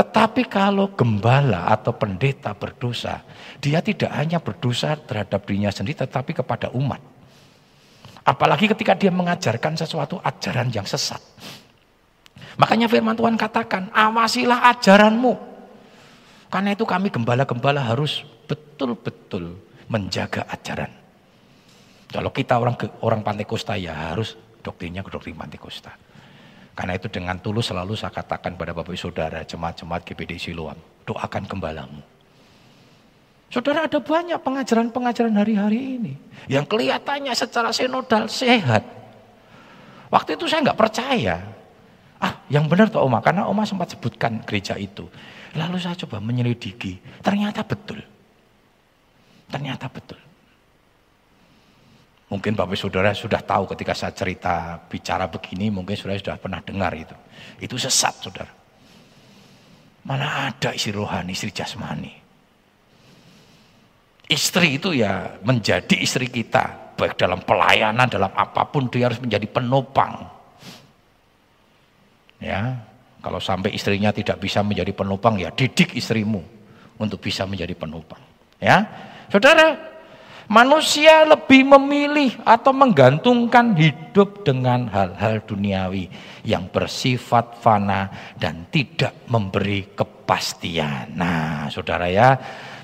Tetapi 0.00 0.48
kalau 0.48 0.96
gembala 0.96 1.68
atau 1.68 1.92
pendeta 1.92 2.56
berdosa, 2.56 3.20
dia 3.60 3.84
tidak 3.84 4.08
hanya 4.16 4.40
berdosa 4.40 4.96
terhadap 4.96 5.44
dirinya 5.44 5.68
sendiri 5.68 6.00
tetapi 6.00 6.32
kepada 6.32 6.72
umat. 6.72 7.04
Apalagi 8.24 8.64
ketika 8.72 8.96
dia 8.96 9.12
mengajarkan 9.12 9.76
sesuatu 9.76 10.16
ajaran 10.24 10.72
yang 10.72 10.88
sesat. 10.88 11.20
Makanya 12.56 12.88
firman 12.88 13.12
Tuhan 13.12 13.36
katakan, 13.36 13.92
awasilah 13.92 14.72
ajaranmu. 14.72 15.36
Karena 16.48 16.72
itu 16.72 16.88
kami 16.88 17.12
gembala-gembala 17.12 17.84
harus 17.84 18.24
betul-betul 18.48 19.60
menjaga 19.92 20.48
ajaran. 20.48 20.96
Kalau 22.08 22.32
kita 22.32 22.56
orang 22.56 22.80
orang 23.04 23.20
Pantai 23.20 23.44
Kosta 23.44 23.76
ya 23.76 24.16
harus 24.16 24.32
doktrinnya 24.64 25.04
ke 25.04 25.12
doktrin 25.12 25.36
Pantai 25.36 25.60
Kosta. 25.60 25.92
Karena 26.80 26.96
itu 26.96 27.12
dengan 27.12 27.36
tulus 27.36 27.68
selalu 27.68 27.92
saya 27.92 28.08
katakan 28.08 28.56
pada 28.56 28.72
Bapak 28.72 28.96
Saudara, 28.96 29.44
jemaat-jemaat 29.44 30.00
GPD 30.00 30.40
Siloam, 30.40 30.80
doakan 31.04 31.44
gembalamu. 31.44 32.00
Saudara 33.52 33.84
ada 33.84 34.00
banyak 34.00 34.40
pengajaran-pengajaran 34.40 35.36
hari-hari 35.36 36.00
ini 36.00 36.16
yang 36.48 36.64
kelihatannya 36.64 37.36
secara 37.36 37.68
sinodal 37.68 38.32
sehat. 38.32 38.80
Waktu 40.08 40.40
itu 40.40 40.48
saya 40.48 40.72
nggak 40.72 40.80
percaya. 40.80 41.36
Ah, 42.16 42.40
yang 42.48 42.64
benar 42.64 42.88
tuh 42.88 43.04
Oma, 43.04 43.20
karena 43.20 43.44
Oma 43.44 43.68
sempat 43.68 43.92
sebutkan 43.92 44.40
gereja 44.48 44.72
itu. 44.80 45.04
Lalu 45.60 45.76
saya 45.76 45.92
coba 46.00 46.16
menyelidiki, 46.24 46.96
ternyata 47.20 47.60
betul. 47.60 48.00
Ternyata 49.52 49.84
betul. 49.92 50.29
Mungkin 52.30 52.54
Bapak 52.54 52.78
Saudara 52.78 53.10
sudah 53.10 53.42
tahu 53.42 53.66
ketika 53.74 53.90
saya 53.90 54.14
cerita 54.14 54.78
bicara 54.86 55.26
begini, 55.26 55.66
mungkin 55.66 55.98
Saudara 55.98 56.14
sudah 56.14 56.38
pernah 56.38 56.62
dengar 56.62 56.94
itu. 56.94 57.16
Itu 57.58 57.74
sesat 57.74 58.22
Saudara. 58.22 58.52
Mana 60.06 60.46
ada 60.54 60.70
istri 60.70 60.94
rohani, 60.94 61.34
istri 61.34 61.50
jasmani. 61.50 62.14
Istri 64.30 64.78
itu 64.78 64.94
ya 64.94 65.42
menjadi 65.42 65.98
istri 65.98 66.30
kita, 66.30 66.94
baik 66.94 67.18
dalam 67.18 67.42
pelayanan, 67.42 68.06
dalam 68.06 68.30
apa 68.30 68.62
pun 68.70 68.86
dia 68.86 69.10
harus 69.10 69.18
menjadi 69.18 69.50
penopang. 69.50 70.30
Ya, 72.38 72.78
kalau 73.20 73.42
sampai 73.42 73.74
istrinya 73.74 74.14
tidak 74.14 74.38
bisa 74.38 74.62
menjadi 74.62 74.94
penopang, 74.94 75.34
ya 75.34 75.50
didik 75.50 75.98
istrimu 75.98 76.46
untuk 76.94 77.18
bisa 77.18 77.42
menjadi 77.42 77.74
penopang. 77.74 78.22
Ya, 78.62 78.86
saudara, 79.26 79.89
Manusia 80.50 81.22
lebih 81.22 81.62
memilih 81.62 82.34
atau 82.42 82.74
menggantungkan 82.74 83.70
hidup 83.78 84.42
dengan 84.42 84.90
hal-hal 84.90 85.46
duniawi 85.46 86.10
yang 86.42 86.66
bersifat 86.66 87.62
fana 87.62 88.10
dan 88.34 88.66
tidak 88.66 89.14
memberi 89.30 89.94
kepastian. 89.94 91.14
Nah, 91.14 91.70
saudara 91.70 92.10
ya, 92.10 92.34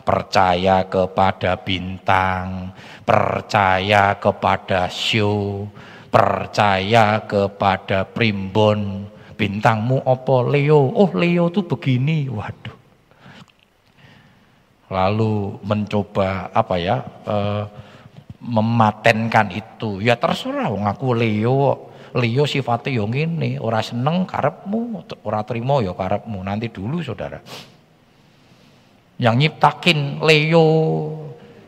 percaya 0.07 0.87
kepada 0.87 1.59
bintang, 1.59 2.71
percaya 3.03 4.15
kepada 4.15 4.87
show, 4.87 5.67
percaya 6.07 7.27
kepada 7.27 8.07
primbon, 8.07 9.11
bintangmu 9.35 10.07
opo 10.07 10.47
Leo, 10.47 10.95
oh 10.95 11.11
Leo 11.19 11.51
tuh 11.51 11.67
begini, 11.67 12.31
waduh 12.31 12.76
lalu 14.87 15.59
mencoba 15.67 16.51
apa 16.55 16.75
ya 16.79 17.03
e, 17.27 17.37
mematenkan 18.43 19.51
itu. 19.51 19.99
Ya 19.99 20.15
terserah 20.15 20.71
wong 20.71 20.87
aku 20.87 21.15
Leo 21.17 21.91
Leo 22.17 22.49
sifatnya 22.49 23.03
yang 23.03 23.13
ini 23.13 23.61
ora 23.61 23.85
seneng 23.85 24.25
karepmu 24.25 25.05
ora 25.27 25.45
terima 25.45 25.85
ya 25.85 25.93
karepmu. 25.93 26.41
Nanti 26.41 26.73
dulu 26.73 27.05
saudara. 27.05 27.43
Yang 29.21 29.35
nyiptakin 29.37 30.25
Leo 30.25 30.67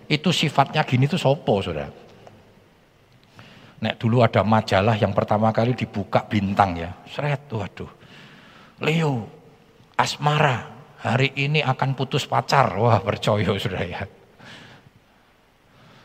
itu 0.08 0.30
sifatnya 0.32 0.88
gini 0.88 1.04
tuh 1.04 1.20
sopo 1.20 1.60
saudara? 1.60 1.92
Nek 3.78 3.94
dulu 4.00 4.24
ada 4.24 4.40
majalah 4.42 4.96
yang 4.96 5.12
pertama 5.12 5.52
kali 5.52 5.76
dibuka 5.76 6.24
bintang 6.24 6.80
ya 6.80 6.90
seret 7.12 7.44
waduh. 7.52 7.90
Leo 8.80 9.28
asmara 10.00 10.77
hari 10.98 11.34
ini 11.38 11.62
akan 11.62 11.94
putus 11.94 12.26
pacar. 12.26 12.74
Wah 12.78 12.98
percaya 13.02 13.46
saudara 13.58 13.86
ya. 13.86 14.02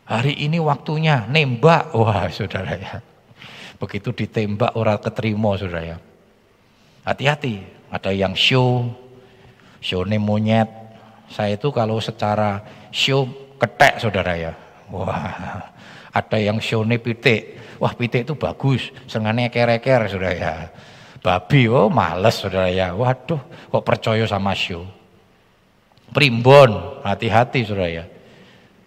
Hari 0.04 0.34
ini 0.46 0.62
waktunya 0.62 1.26
nembak. 1.26 1.94
Wah 1.98 2.30
saudara 2.30 2.74
ya. 2.78 3.02
Begitu 3.82 4.14
ditembak 4.14 4.78
orang 4.78 5.02
keterima 5.02 5.58
saudara 5.58 5.96
ya. 5.96 5.98
Hati-hati. 7.04 7.64
Ada 7.94 8.14
yang 8.14 8.34
show. 8.38 8.90
Show 9.82 10.06
monyet. 10.06 10.70
Saya 11.30 11.58
itu 11.58 11.74
kalau 11.74 11.98
secara 11.98 12.62
show 12.94 13.26
ketek 13.58 13.98
saudara 13.98 14.34
ya. 14.38 14.54
Wah 14.94 15.74
ada 16.14 16.38
yang 16.38 16.62
show 16.62 16.86
pitik. 16.86 17.58
Wah 17.82 17.98
pitik 17.98 18.30
itu 18.30 18.38
bagus. 18.38 18.94
Sengannya 19.10 19.50
kereker 19.50 20.06
saudara 20.06 20.34
ya 20.38 20.54
babi, 21.24 21.72
oh 21.72 21.88
males 21.88 22.36
saudara 22.36 22.68
ya. 22.68 22.92
Waduh, 22.92 23.40
kok 23.72 23.84
percaya 23.88 24.28
sama 24.28 24.52
show. 24.52 24.84
Primbon, 26.12 27.02
hati-hati 27.02 27.64
saudara 27.64 27.90
ya. 27.90 28.06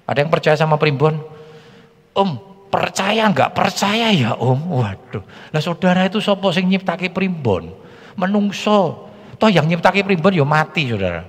Ada 0.07 0.22
yang 0.22 0.31
percaya 0.31 0.55
sama 0.55 0.77
primbon? 0.79 1.18
Om, 2.14 2.31
percaya 2.68 3.27
nggak 3.33 3.51
percaya 3.57 4.12
ya 4.12 4.37
om? 4.37 4.79
Waduh, 4.79 5.25
lah 5.51 5.62
saudara 5.64 6.07
itu 6.07 6.20
sopo 6.20 6.53
sing 6.53 6.68
nyiptake 6.68 7.11
primbon? 7.11 7.72
Menungso. 8.14 9.09
Toh 9.37 9.51
yang 9.51 9.66
nyiptake 9.66 10.05
primbon 10.05 10.37
ya 10.37 10.44
mati 10.44 10.87
saudara. 10.87 11.25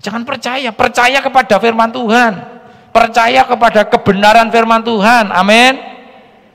Jangan 0.00 0.24
percaya, 0.24 0.72
percaya 0.72 1.18
kepada 1.20 1.60
firman 1.60 1.92
Tuhan. 1.92 2.32
Percaya 2.90 3.44
kepada 3.46 3.86
kebenaran 3.86 4.48
firman 4.50 4.82
Tuhan. 4.82 5.30
Amin. 5.30 5.78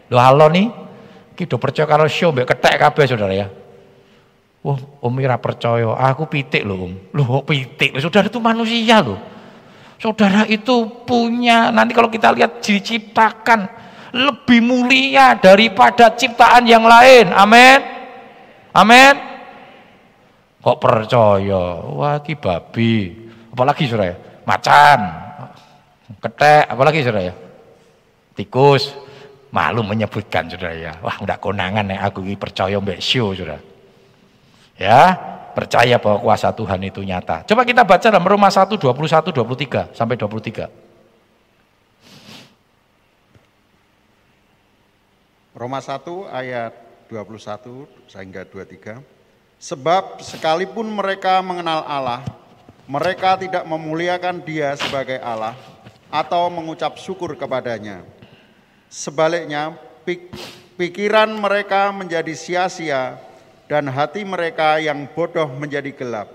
Loh 0.09 0.19
halo 0.19 0.49
nih, 0.51 0.67
kita 1.37 1.55
percaya 1.55 1.85
kalau 1.85 2.09
show 2.09 2.33
ketek 2.33 2.75
kabeh 2.81 3.05
saudara 3.05 3.31
ya. 3.31 3.47
Wah, 4.65 4.81
Om 4.81 5.21
ora 5.21 5.37
percaya, 5.37 5.93
aku 5.93 6.25
pitik 6.25 6.65
loh 6.65 6.89
Om. 6.89 6.93
Loh, 7.13 7.45
pitik? 7.45 7.93
Saudara 8.01 8.25
itu 8.25 8.41
manusia 8.41 8.97
loh. 8.97 9.21
Saudara 10.01 10.49
itu 10.49 11.05
punya, 11.05 11.69
nanti 11.69 11.93
kalau 11.93 12.09
kita 12.09 12.33
lihat 12.33 12.65
diciptakan 12.65 13.69
lebih 14.09 14.65
mulia 14.65 15.37
daripada 15.37 16.09
ciptaan 16.17 16.65
yang 16.65 16.81
lain. 16.81 17.29
Amin. 17.29 17.79
Amin. 18.73 19.13
Kok 20.65 20.81
percaya? 20.81 21.85
Wah, 21.85 22.17
ki 22.25 22.33
babi. 22.33 23.13
Apalagi 23.53 23.85
saudara 23.85 24.09
ya? 24.09 24.15
Macan. 24.49 24.99
Ketek, 26.25 26.73
apalagi 26.73 27.05
saudara 27.05 27.21
ya? 27.21 27.33
Tikus. 28.33 28.97
Malu 29.53 29.85
menyebutkan 29.85 30.49
saudara 30.49 30.73
ya. 30.73 30.97
Wah, 31.05 31.21
enggak 31.21 31.37
konangan 31.37 31.85
ya 31.85 32.09
aku 32.09 32.25
percaya 32.33 32.81
mbak 32.81 32.97
show 32.97 33.29
saudara. 33.37 33.74
Ya, 34.75 35.15
percaya 35.55 35.95
bahwa 35.95 36.19
kuasa 36.19 36.51
Tuhan 36.51 36.83
itu 36.83 36.99
nyata. 36.99 37.47
Coba 37.47 37.63
kita 37.63 37.87
baca 37.87 38.11
dalam 38.11 38.27
Roma 38.27 38.51
1 38.51 38.75
21 38.75 39.31
23 39.31 39.95
sampai 39.95 40.19
23. 40.19 40.67
Roma 45.55 45.79
1 45.79 46.27
ayat 46.27 46.75
21 47.07 47.87
sehingga 48.11 48.43
23. 48.43 48.99
Sebab 49.55 50.19
sekalipun 50.19 50.83
mereka 50.91 51.39
mengenal 51.39 51.87
Allah, 51.87 52.21
mereka 52.83 53.39
tidak 53.39 53.63
memuliakan 53.63 54.43
Dia 54.43 54.75
sebagai 54.75 55.15
Allah 55.23 55.55
atau 56.11 56.51
mengucap 56.51 56.99
syukur 56.99 57.39
kepadanya. 57.39 58.03
Sebaliknya, 58.91 59.79
pikiran 60.75 61.31
mereka 61.31 61.87
menjadi 61.95 62.35
sia-sia 62.35 63.15
dan 63.65 63.89
hati 63.89 64.21
mereka 64.21 64.77
yang 64.77 65.09
bodoh 65.09 65.49
menjadi 65.49 65.89
gelap. 65.93 66.29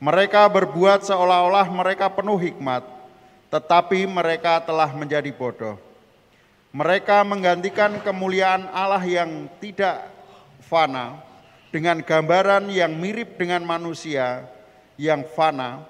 Mereka 0.00 0.48
berbuat 0.48 1.04
seolah-olah 1.04 1.68
mereka 1.68 2.08
penuh 2.08 2.40
hikmat, 2.40 2.80
tetapi 3.52 4.08
mereka 4.08 4.62
telah 4.64 4.88
menjadi 4.96 5.28
bodoh. 5.34 5.76
Mereka 6.70 7.26
menggantikan 7.26 7.98
kemuliaan 8.00 8.70
Allah 8.70 9.02
yang 9.02 9.50
tidak 9.58 10.06
fana 10.64 11.18
dengan 11.74 11.98
gambaran 12.00 12.70
yang 12.70 12.94
mirip 12.94 13.36
dengan 13.36 13.66
manusia 13.66 14.46
yang 14.94 15.26
fana, 15.34 15.82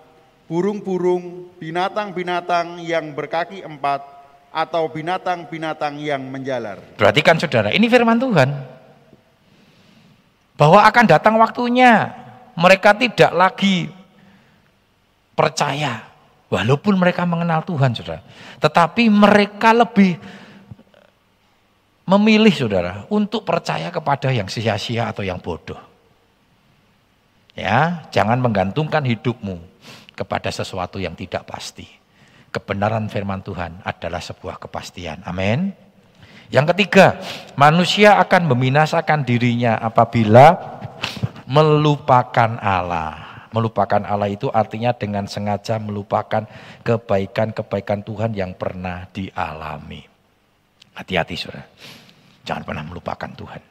burung-burung, 0.48 1.52
binatang-binatang 1.60 2.80
yang 2.82 3.12
berkaki 3.12 3.60
empat, 3.60 4.02
atau 4.50 4.90
binatang-binatang 4.90 6.02
yang 6.02 6.24
menjalar. 6.26 6.82
Perhatikan 6.98 7.38
saudara, 7.38 7.70
ini 7.70 7.86
firman 7.86 8.18
Tuhan 8.18 8.79
bahwa 10.60 10.84
akan 10.84 11.04
datang 11.08 11.40
waktunya. 11.40 12.12
Mereka 12.52 12.92
tidak 13.00 13.32
lagi 13.32 13.88
percaya. 15.32 16.04
Walaupun 16.52 17.00
mereka 17.00 17.24
mengenal 17.24 17.64
Tuhan 17.64 17.96
Saudara. 17.96 18.20
Tetapi 18.60 19.08
mereka 19.08 19.72
lebih 19.72 20.20
memilih 22.04 22.52
Saudara 22.52 23.08
untuk 23.08 23.48
percaya 23.48 23.88
kepada 23.88 24.28
yang 24.28 24.52
sia-sia 24.52 25.08
atau 25.08 25.24
yang 25.24 25.40
bodoh. 25.40 25.80
Ya 27.56 28.04
jangan 28.12 28.42
menggantungkan 28.44 29.00
hidupmu 29.06 29.56
kepada 30.12 30.52
sesuatu 30.52 31.00
yang 31.00 31.16
tidak 31.16 31.48
pasti. 31.48 31.88
Kebenaran 32.50 33.06
firman 33.08 33.40
Tuhan 33.46 33.80
adalah 33.86 34.18
sebuah 34.18 34.58
kepastian. 34.58 35.22
Amin 35.22 35.89
yang 36.50 36.66
ketiga, 36.74 37.22
manusia 37.54 38.18
akan 38.18 38.50
membinasakan 38.50 39.22
dirinya 39.22 39.78
apabila 39.78 40.58
melupakan 41.46 42.58
Allah. 42.58 43.46
Melupakan 43.54 44.02
Allah 44.02 44.30
itu 44.30 44.50
artinya 44.50 44.90
dengan 44.94 45.26
sengaja 45.26 45.78
melupakan 45.78 46.46
kebaikan-kebaikan 46.86 48.02
Tuhan 48.02 48.30
yang 48.34 48.54
pernah 48.54 49.06
dialami. 49.10 50.02
Hati-hati 50.94 51.34
saudara. 51.38 51.66
Jangan 52.46 52.62
pernah 52.66 52.82
melupakan 52.86 53.30
Tuhan. 53.30 53.62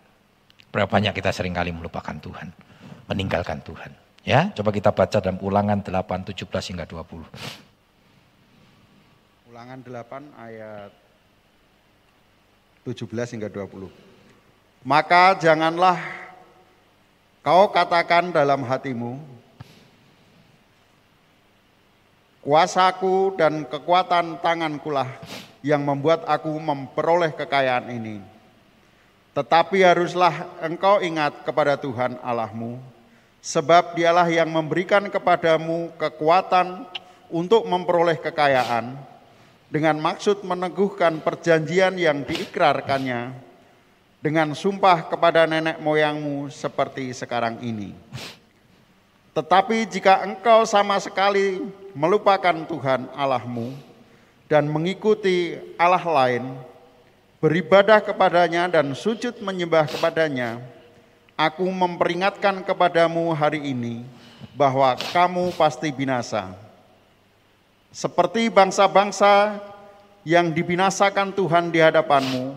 Berapa 0.71 0.87
banyak 0.87 1.15
kita 1.15 1.35
sering 1.35 1.55
kali 1.55 1.75
melupakan 1.75 2.15
Tuhan. 2.15 2.47
Meninggalkan 3.11 3.59
Tuhan. 3.63 3.91
Ya, 4.23 4.51
coba 4.55 4.71
kita 4.71 4.91
baca 4.91 5.19
dalam 5.19 5.39
ulangan 5.39 5.83
8, 5.83 6.31
17 6.31 6.47
hingga 6.75 6.87
20. 6.87 7.27
Ulangan 9.51 9.79
8 9.83 10.43
ayat 10.43 11.08
17 12.87 13.35
hingga 13.35 13.49
20. 13.51 13.89
Maka 14.83 15.35
janganlah 15.35 15.99
kau 17.43 17.67
katakan 17.71 18.31
dalam 18.31 18.63
hatimu, 18.63 19.19
kuasaku 22.39 23.35
dan 23.35 23.67
kekuatan 23.67 24.39
tangankulah 24.39 25.07
yang 25.59 25.83
membuat 25.83 26.23
aku 26.23 26.51
memperoleh 26.55 27.35
kekayaan 27.35 27.91
ini. 27.91 28.23
Tetapi 29.35 29.83
haruslah 29.83 30.47
engkau 30.63 31.03
ingat 31.03 31.43
kepada 31.43 31.75
Tuhan 31.75 32.17
Allahmu, 32.23 32.79
sebab 33.43 33.95
dialah 33.95 34.27
yang 34.27 34.47
memberikan 34.47 35.07
kepadamu 35.07 35.91
kekuatan 35.99 36.87
untuk 37.29 37.63
memperoleh 37.67 38.17
kekayaan, 38.17 38.97
dengan 39.69 40.01
maksud 40.01 40.41
meneguhkan 40.41 41.21
perjanjian 41.21 41.93
yang 41.93 42.25
diikrarkannya 42.25 43.33
dengan 44.19 44.51
sumpah 44.57 45.07
kepada 45.07 45.45
nenek 45.45 45.79
moyangmu 45.79 46.49
seperti 46.49 47.13
sekarang 47.15 47.61
ini. 47.63 47.95
Tetapi 49.31 49.87
jika 49.87 50.25
engkau 50.25 50.65
sama 50.65 50.99
sekali 50.99 51.63
melupakan 51.95 52.65
Tuhan 52.65 53.07
Allahmu 53.15 53.71
dan 54.49 54.65
mengikuti 54.67 55.55
Allah 55.79 56.03
lain, 56.03 56.43
beribadah 57.39 58.03
kepadanya 58.03 58.67
dan 58.67 58.91
sujud 58.97 59.37
menyembah 59.39 59.87
kepadanya, 59.87 60.59
aku 61.39 61.63
memperingatkan 61.63 62.65
kepadamu 62.65 63.31
hari 63.31 63.63
ini 63.71 64.03
bahwa 64.57 64.91
kamu 65.15 65.55
pasti 65.55 65.87
binasa. 65.93 66.51
Seperti 67.89 68.53
bangsa-bangsa 68.53 69.57
yang 70.21 70.53
dibinasakan 70.53 71.33
Tuhan 71.33 71.73
di 71.73 71.81
hadapanmu, 71.81 72.53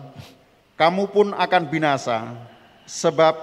kamu 0.77 1.03
pun 1.09 1.33
akan 1.33 1.63
binasa, 1.73 2.37
sebab 2.85 3.33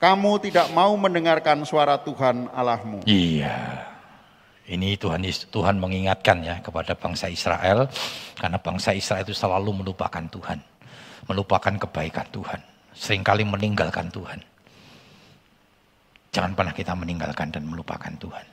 kamu 0.00 0.32
tidak 0.50 0.66
mau 0.72 0.96
mendengarkan 0.96 1.62
suara 1.68 2.00
Tuhan 2.00 2.48
Allahmu. 2.50 3.04
Iya. 3.06 3.86
Ini 4.62 4.94
Tuhan 4.96 5.26
Tuhan 5.50 5.76
mengingatkan 5.76 6.38
ya 6.42 6.62
kepada 6.62 6.94
bangsa 6.94 7.26
Israel 7.26 7.90
karena 8.38 8.56
bangsa 8.62 8.94
Israel 8.94 9.26
itu 9.26 9.34
selalu 9.34 9.84
melupakan 9.84 10.22
Tuhan, 10.22 10.58
melupakan 11.28 11.74
kebaikan 11.76 12.26
Tuhan, 12.30 12.60
sering 12.94 13.26
kali 13.26 13.42
meninggalkan 13.42 14.08
Tuhan. 14.08 14.38
Jangan 16.32 16.56
pernah 16.56 16.72
kita 16.72 16.96
meninggalkan 16.96 17.52
dan 17.52 17.66
melupakan 17.68 18.14
Tuhan. 18.16 18.51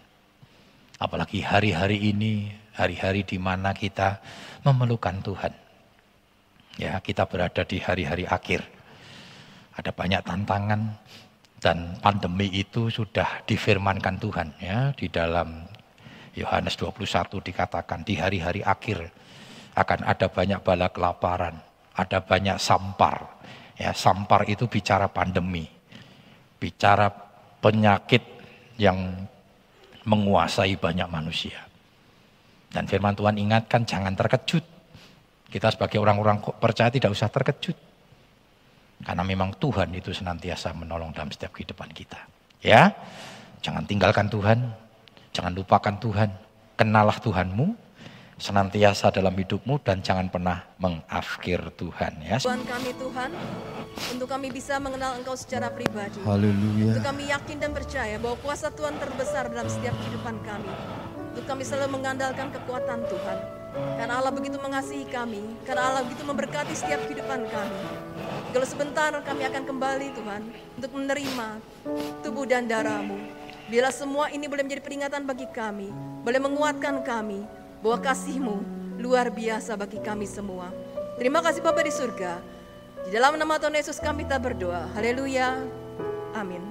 Apalagi 1.00 1.40
hari-hari 1.40 2.12
ini, 2.12 2.52
hari-hari 2.76 3.24
di 3.24 3.40
mana 3.40 3.72
kita 3.72 4.20
memerlukan 4.68 5.24
Tuhan. 5.24 5.54
Ya, 6.76 7.00
kita 7.00 7.24
berada 7.24 7.64
di 7.64 7.80
hari-hari 7.80 8.28
akhir. 8.28 8.68
Ada 9.80 9.96
banyak 9.96 10.28
tantangan 10.28 11.00
dan 11.64 11.96
pandemi 12.04 12.52
itu 12.52 12.92
sudah 12.92 13.48
difirmankan 13.48 14.16
Tuhan 14.20 14.48
ya 14.60 14.96
di 14.96 15.12
dalam 15.12 15.68
Yohanes 16.36 16.80
21 16.80 17.04
dikatakan 17.44 18.04
di 18.08 18.16
hari-hari 18.16 18.64
akhir 18.64 19.12
akan 19.76 20.04
ada 20.04 20.28
banyak 20.28 20.60
bala 20.60 20.92
kelaparan, 20.92 21.56
ada 21.96 22.20
banyak 22.20 22.60
sampar. 22.60 23.40
Ya, 23.80 23.96
sampar 23.96 24.44
itu 24.52 24.68
bicara 24.68 25.08
pandemi. 25.08 25.64
Bicara 26.60 27.08
penyakit 27.64 28.20
yang 28.76 29.16
menguasai 30.06 30.80
banyak 30.80 31.08
manusia. 31.12 31.60
Dan 32.70 32.86
firman 32.86 33.18
Tuhan 33.18 33.36
ingatkan 33.36 33.84
jangan 33.84 34.14
terkejut. 34.14 34.62
Kita 35.50 35.74
sebagai 35.74 35.98
orang-orang 35.98 36.40
percaya 36.62 36.94
tidak 36.94 37.10
usah 37.10 37.28
terkejut. 37.34 37.74
Karena 39.02 39.24
memang 39.24 39.56
Tuhan 39.58 39.90
itu 39.96 40.14
senantiasa 40.14 40.76
menolong 40.76 41.16
dalam 41.16 41.32
setiap 41.34 41.56
kehidupan 41.56 41.90
kita. 41.96 42.20
Ya, 42.60 42.92
jangan 43.64 43.88
tinggalkan 43.88 44.28
Tuhan, 44.28 44.60
jangan 45.32 45.56
lupakan 45.56 45.96
Tuhan, 45.98 46.30
kenalah 46.76 47.18
Tuhanmu, 47.24 47.89
senantiasa 48.40 49.12
dalam 49.12 49.36
hidupmu 49.36 49.84
dan 49.84 50.00
jangan 50.00 50.32
pernah 50.32 50.64
mengafkir 50.80 51.60
Tuhan 51.76 52.24
ya. 52.24 52.40
Tuhan 52.40 52.64
kami 52.64 52.96
Tuhan, 52.96 53.30
untuk 54.16 54.28
kami 54.32 54.48
bisa 54.50 54.80
mengenal 54.80 55.20
Engkau 55.20 55.36
secara 55.36 55.68
pribadi. 55.68 56.24
Haleluya. 56.24 56.96
Untuk 56.96 57.04
kami 57.04 57.28
yakin 57.28 57.58
dan 57.60 57.72
percaya 57.76 58.16
bahwa 58.16 58.40
kuasa 58.40 58.72
Tuhan 58.72 58.96
terbesar 58.96 59.52
dalam 59.52 59.68
setiap 59.68 59.94
kehidupan 60.00 60.40
kami. 60.48 60.72
Untuk 61.36 61.46
kami 61.46 61.64
selalu 61.68 62.00
mengandalkan 62.00 62.48
kekuatan 62.56 63.06
Tuhan. 63.06 63.40
Karena 63.70 64.18
Allah 64.18 64.34
begitu 64.34 64.58
mengasihi 64.58 65.06
kami, 65.06 65.46
karena 65.62 65.94
Allah 65.94 66.02
begitu 66.02 66.26
memberkati 66.26 66.74
setiap 66.74 67.06
kehidupan 67.06 67.46
kami. 67.54 67.82
Kalau 68.50 68.66
sebentar 68.66 69.14
kami 69.22 69.46
akan 69.46 69.64
kembali 69.68 70.08
Tuhan 70.18 70.42
untuk 70.82 70.92
menerima 70.98 71.48
tubuh 72.26 72.50
dan 72.50 72.66
darahmu. 72.66 73.20
Bila 73.70 73.94
semua 73.94 74.34
ini 74.34 74.50
boleh 74.50 74.66
menjadi 74.66 74.82
peringatan 74.82 75.22
bagi 75.30 75.46
kami, 75.54 75.94
boleh 76.26 76.42
menguatkan 76.42 77.06
kami 77.06 77.46
bahwa 77.80 77.98
kasihmu 78.04 78.58
luar 79.00 79.32
biasa 79.32 79.74
bagi 79.80 79.98
kami 80.04 80.28
semua. 80.28 80.70
Terima 81.18 81.40
kasih 81.40 81.64
Bapa 81.64 81.84
di 81.84 81.92
surga. 81.92 82.40
Di 83.08 83.10
dalam 83.16 83.40
nama 83.40 83.58
Tuhan 83.58 83.76
Yesus 83.76 83.98
kami 83.98 84.28
tak 84.28 84.44
berdoa. 84.44 84.92
Haleluya. 84.94 85.56
Amin. 86.36 86.69